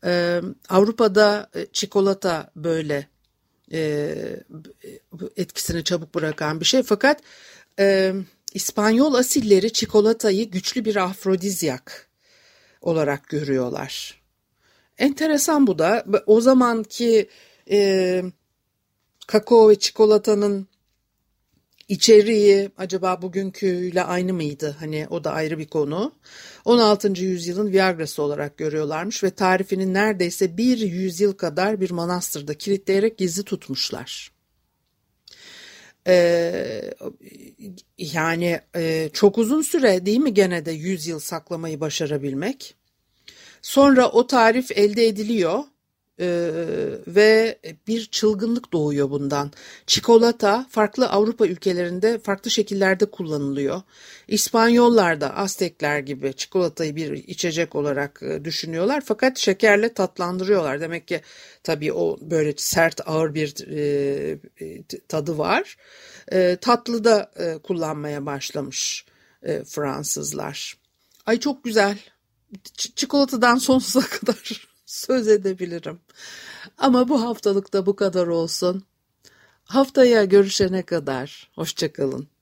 E, 0.05 0.41
Avrupa'da 0.69 1.51
e, 1.55 1.67
çikolata 1.73 2.51
böyle 2.57 3.09
e, 3.73 4.17
etkisini 5.37 5.85
çabuk 5.85 6.15
bırakan 6.15 6.61
bir 6.61 6.65
şey. 6.65 6.83
Fakat 6.83 7.21
e, 7.79 8.15
İspanyol 8.55 9.15
asilleri 9.15 9.73
çikolatayı 9.73 10.51
güçlü 10.51 10.85
bir 10.85 10.97
afrodizyak 10.97 12.09
olarak 12.81 13.29
görüyorlar. 13.29 14.24
Enteresan 14.99 15.67
bu 15.67 15.79
da. 15.79 16.05
O 16.27 16.41
zamanki 16.41 17.29
e, 17.71 18.23
kakao 19.27 19.69
ve 19.69 19.79
çikolatanın 19.79 20.69
içeriği 21.89 22.71
acaba 22.79 23.23
bugünküyle 23.23 24.03
aynı 24.05 24.33
mıydı? 24.33 24.77
Hani 24.79 25.07
o 25.11 25.25
da 25.25 25.33
ayrı 25.33 25.59
bir 25.59 25.67
konu. 25.67 26.13
16. 26.65 27.09
yüzyılın 27.09 27.73
Viagra'sı 27.73 28.23
olarak 28.23 28.57
görüyorlarmış 28.57 29.25
ve 29.25 29.31
tarifinin 29.31 29.95
neredeyse 29.95 30.57
bir 30.57 30.79
yüzyıl 30.79 31.33
kadar 31.33 31.81
bir 31.81 31.91
manastırda 31.91 32.55
kilitleyerek 32.55 33.19
gizli 33.19 33.43
tutmuşlar. 33.43 34.35
Ee, 36.07 36.95
yani 37.99 38.61
e, 38.77 39.11
çok 39.13 39.39
uzun 39.39 39.63
süre 39.63 40.07
değil 40.07 40.19
mi 40.19 40.35
gene 40.35 40.67
de 40.67 40.71
100 40.71 41.07
yıl 41.07 41.21
saklamayı 41.21 41.81
başarabilmek? 41.81 42.75
Sonra 43.65 44.09
o 44.09 44.27
tarif 44.27 44.71
elde 44.71 45.07
ediliyor 45.07 45.65
e, 46.21 46.27
ve 47.07 47.59
bir 47.87 48.07
çılgınlık 48.07 48.73
doğuyor 48.73 49.11
bundan. 49.11 49.53
Çikolata 49.87 50.67
farklı 50.71 51.09
Avrupa 51.09 51.47
ülkelerinde 51.47 52.19
farklı 52.19 52.51
şekillerde 52.51 53.07
kullanılıyor. 53.07 53.83
İspanyollar 54.29 55.21
da 55.21 55.37
Aztekler 55.37 55.99
gibi 55.99 56.33
çikolatayı 56.33 56.97
bir 56.97 57.13
içecek 57.13 57.75
olarak 57.75 58.23
e, 58.23 58.45
düşünüyorlar 58.45 59.03
fakat 59.07 59.39
şekerle 59.39 59.95
tatlandırıyorlar. 59.95 60.81
Demek 60.81 61.09
ki 61.09 61.21
tabii 61.63 61.93
o 61.93 62.19
böyle 62.21 62.55
sert 62.57 63.09
ağır 63.09 63.35
bir 63.35 63.69
e, 63.71 64.39
tadı 65.09 65.39
var. 65.39 65.77
E, 66.33 66.57
tatlı 66.61 67.05
da 67.05 67.31
e, 67.37 67.59
kullanmaya 67.59 68.27
başlamış 68.27 69.07
e, 69.43 69.65
Fransızlar. 69.65 70.75
Ay 71.27 71.41
çok 71.41 71.65
güzel 71.65 71.99
çikolatadan 72.97 73.57
sonsuza 73.57 74.09
kadar 74.21 74.69
söz 74.87 75.29
edebilirim. 75.29 76.01
Ama 76.79 77.09
bu 77.09 77.23
haftalık 77.23 77.73
da 77.73 77.87
bu 77.87 77.97
kadar 77.97 78.27
olsun. 78.27 78.85
Haftaya 79.65 80.25
görüşene 80.25 80.83
kadar 80.83 81.51
hoşçakalın. 81.55 82.34